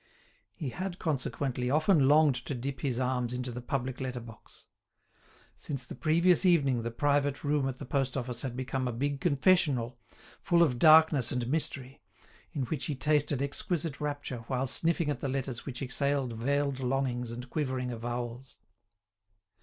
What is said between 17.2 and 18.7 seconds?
and quivering avowals.